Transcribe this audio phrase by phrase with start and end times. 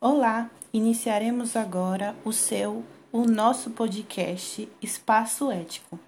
[0.00, 5.98] Olá, iniciaremos agora o seu, o nosso podcast Espaço Ético.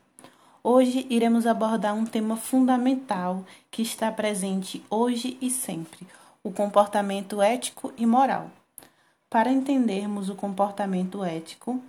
[0.62, 6.06] Hoje iremos abordar um tema fundamental que está presente hoje e sempre:
[6.42, 8.50] o comportamento ético e moral.
[9.30, 11.80] Para entendermos o comportamento ético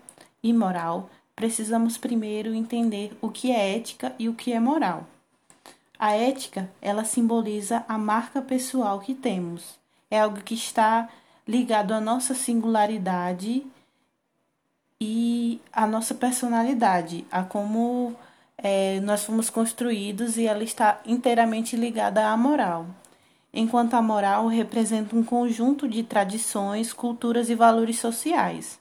[0.41, 5.05] e moral, precisamos primeiro entender o que é ética e o que é moral.
[5.99, 9.77] A ética, ela simboliza a marca pessoal que temos.
[10.09, 11.09] É algo que está
[11.47, 13.65] ligado à nossa singularidade
[14.99, 18.15] e à nossa personalidade, a como
[18.57, 22.87] é, nós fomos construídos e ela está inteiramente ligada à moral.
[23.53, 28.79] Enquanto a moral representa um conjunto de tradições, culturas e valores sociais.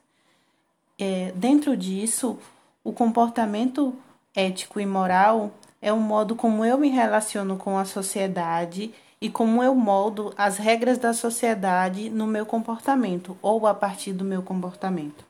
[0.98, 2.38] É, dentro disso,
[2.82, 3.94] o comportamento
[4.34, 9.62] ético e moral é o modo como eu me relaciono com a sociedade e como
[9.62, 15.24] eu moldo as regras da sociedade no meu comportamento ou a partir do meu comportamento.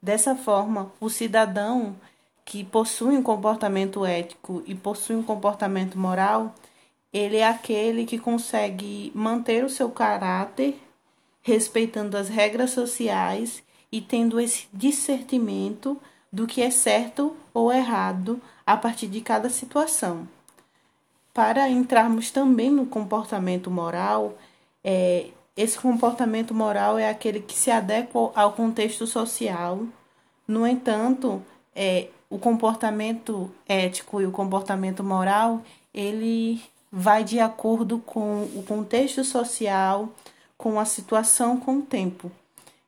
[0.00, 1.96] Dessa forma, o cidadão
[2.44, 6.54] que possui um comportamento ético e possui um comportamento moral,
[7.12, 10.80] ele é aquele que consegue manter o seu caráter
[11.42, 16.00] respeitando as regras sociais e tendo esse discernimento
[16.32, 20.28] do que é certo ou errado a partir de cada situação.
[21.36, 24.38] Para entrarmos também no comportamento moral,
[24.82, 29.80] é, esse comportamento moral é aquele que se adequa ao contexto social.
[30.48, 31.42] No entanto,
[31.74, 35.60] é, o comportamento ético e o comportamento moral,
[35.92, 40.08] ele vai de acordo com o contexto social,
[40.56, 42.32] com a situação, com o tempo.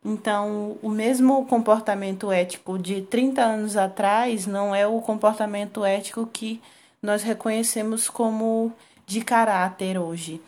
[0.02, 6.62] Então, o mesmo comportamento ético de 30 anos atrás não é o comportamento ético que
[7.02, 8.72] nós reconhecemos como
[9.06, 10.40] de caráter hoje.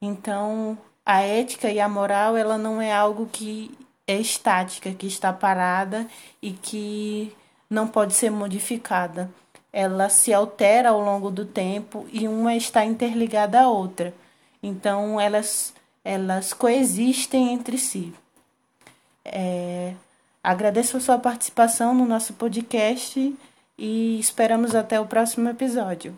[0.00, 5.32] Então, a ética e a moral, ela não é algo que é estática, que está
[5.32, 6.06] parada
[6.40, 7.34] e que
[7.68, 9.30] não pode ser modificada.
[9.72, 14.14] Ela se altera ao longo do tempo e uma está interligada à outra.
[14.62, 18.14] Então, elas, elas coexistem entre si.
[19.24, 19.94] É,
[20.42, 23.34] agradeço a sua participação no nosso podcast
[23.78, 26.16] e esperamos até o próximo episódio.